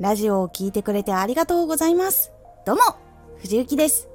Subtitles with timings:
[0.00, 2.30] ラジオを聴いてくれてありがとうございます。
[2.64, 2.82] どうも、
[3.38, 4.08] 藤幸です。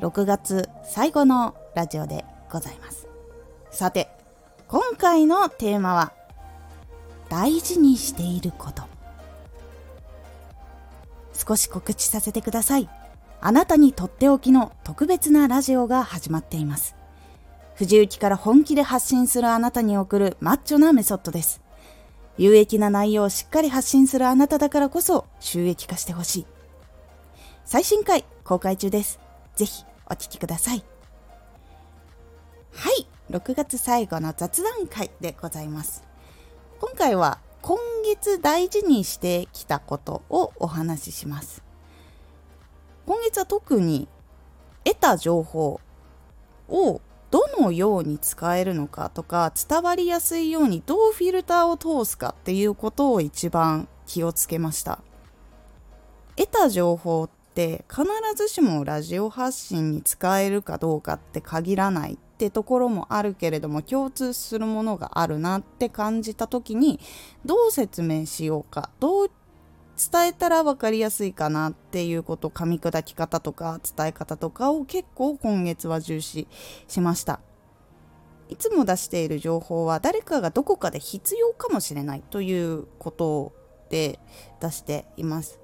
[0.00, 3.06] 6月最後のラジオでございます。
[3.70, 4.08] さて、
[4.66, 6.12] 今回のテーマは、
[7.28, 8.82] 大事にしていること。
[11.32, 12.88] 少し告知させてください。
[13.40, 16.96] あなたにとっておきの特別なラジオが始まっています。
[17.76, 21.63] 藤雪から本気で発信するあなたに送るマッチョなメソッドです。
[22.36, 26.46] 有益な内容をしっかり発信するあなただからこそ収益化してほしい。
[27.64, 29.20] 最新回公開中です。
[29.56, 30.84] ぜひお聴きください。
[32.74, 36.04] はい、6月最後の雑談会でございます。
[36.80, 41.62] 今回は今月大事にしてきたことをお話しします。
[43.06, 44.08] 今月は特に
[44.82, 45.80] 得た情報
[46.68, 47.00] を
[47.34, 55.00] どのように使えるのかとか伝わりやすいようにどうフィルターを通すかっていうことを一番気をつけました。
[56.36, 58.04] 得た情報って必
[58.36, 67.00] ずしもラジオ発信に使えるかどうかって限らないってところもあるけれども共通するものがあるなって感じた時に
[67.44, 69.30] どう説明しようかどう
[69.96, 76.48] 伝えたら分かりやすいかなっていうこと噛み砕き方とか伝え方とかを結構今月は重視
[76.88, 77.40] しました。
[78.48, 83.52] いつも出している情報は誰かがどこかで必要かもしれないということ
[83.88, 84.18] で
[84.60, 85.60] 出しています。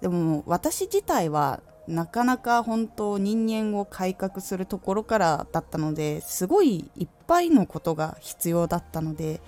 [0.00, 9.42] でも私自体はなかなか本当人間を改革するところからだったのですごいいっぱいのことが必要だったので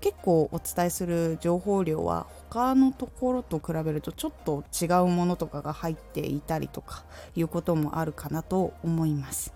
[0.00, 9.52] 結構お伝えする情報量は他のところと比べるとちょっと違うものとかが入っていたりとかいうこともあるかなと思います。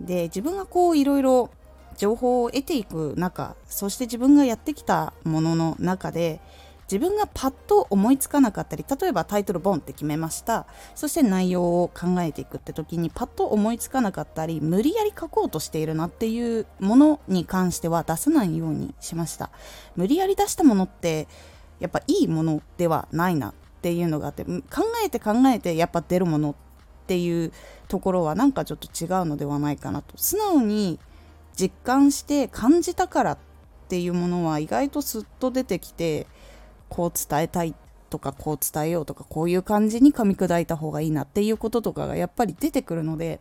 [0.00, 1.50] で自分がこういろいろ
[1.96, 6.40] 情報を得ていく中そして自分がやってきたものの中で
[6.84, 10.66] 自分がパッと思いつかなかったり例えばタイトルボンって決めました。
[10.94, 19.50] そして内容を考えていくって時にパッと思いつかなかったり無理やり書こうとしているなっていうものに関しては出さないようにしました。
[19.96, 21.26] 無理やり出したものって
[21.80, 24.62] やっぱいいものではないなっていうのがあって考
[25.04, 26.54] えて考えてやっぱ出るものっ
[27.06, 27.52] ていう
[27.88, 30.16] ところはなんかちょっと違うのではないかなと。
[30.16, 30.98] 素直に
[31.56, 33.38] 実感して感じたからっ
[33.88, 36.26] ていうものは意外とすっと出てきて
[36.88, 37.74] こう伝えたい
[38.10, 43.40] とかこう伝えようとかこういう感じに噛み砕いた方がいいなっていうこととかがやっぱり出てくるので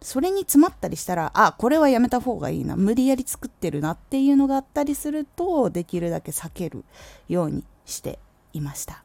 [0.00, 2.76] それに詰まったりしたらあこれはやめた方がいいな。
[2.76, 6.84] 無理やり作ってるなっていうのがあったりするとできるだけ避ける
[7.28, 8.18] ようにして
[8.52, 9.02] いました。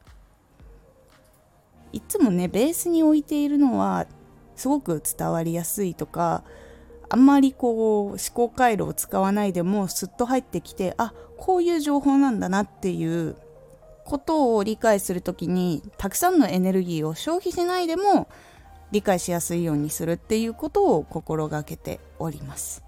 [1.92, 4.06] いつもねベースに置いているのは
[4.56, 6.44] すごく伝わりやすいとか
[7.08, 13.36] あんまりこう思考回路を使わないでもすっと入ってきてあこういう情報なんだなっていう
[14.10, 18.28] ことを理解する時にたくさんのエネルギーを消費しないでも
[18.90, 22.82] 理解しやすいようにするっていうことを心がけております。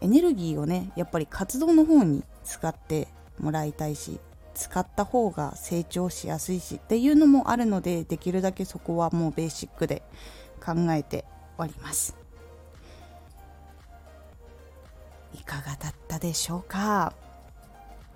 [0.00, 3.06] エネルギーをねやっぱり活動の方に使って
[3.38, 4.18] もらいたいし
[4.54, 10.02] 使った方が成長しやすいしっていうのもあるのでできるだけそこはもうベーシックで
[10.64, 11.24] 考えて
[11.58, 12.16] おります。
[15.32, 17.12] いかがだったでしょうか？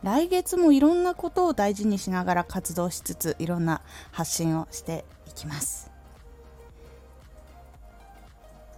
[0.02, 5.90] 来月もいろんなことを大事にしながら活動しつついろんな発信をしていきます。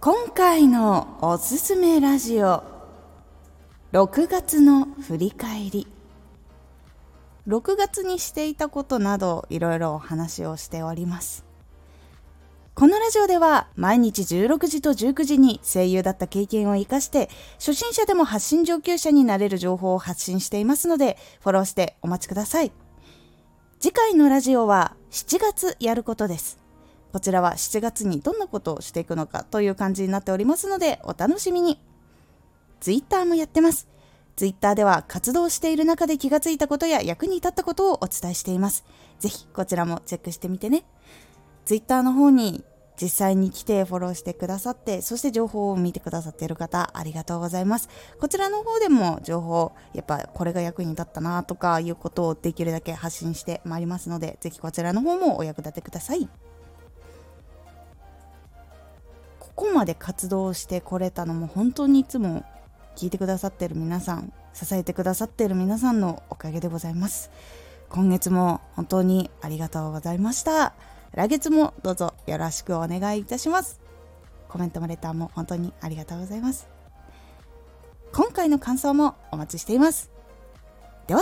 [0.01, 2.63] 今回のおすすめラジオ
[3.93, 5.87] 6月の振り返り。
[7.47, 11.52] 6月にしていたことなどいろいろお話をしております。
[12.75, 17.29] このラジオでは毎日16時と19時に声優だった経験を活かして
[17.59, 22.71] 初心者でも発信上級者になれる情報を発信していますのでフォローしてお待ちください。
[23.79, 26.57] 次回のラジオは7月やることです。
[27.11, 31.79] こちらは7月にどんなことをしていくのかという感じになっておりますのでお楽しみに。
[32.79, 33.87] Twitter もやってます。
[34.35, 38.83] Twitter では活動している中で気がついたことや役に立ったことをお伝えしています。
[39.19, 40.85] ぜひこちらもチェックしてみてね。
[41.65, 42.63] ツイッターの方に
[43.03, 47.89] 実際に来てフォローしてくださって、そして情報を見てくださっている方、ありがとうございます。
[48.17, 56.29] こちらの方でも情報、やっぱこれが役に立ったなとかいうことをできるだけ発信してまいりますので、ぜひこちらの方もお役立てください。
[59.39, 62.45] ここまで活動してこれたのも本当にいつも
[62.95, 67.31] 聞いてくださってる皆さん、支えてくださっている皆さんのおかげでございます。
[67.89, 70.73] 今月も本当にありがとうございました。
[71.13, 73.79] 来月もどうぞよろしくお願いいたします。
[74.47, 76.67] コメントもレターも本当にありがとうございます。
[78.11, 80.11] 今回の感想もお待ちしています。
[81.07, 81.21] では、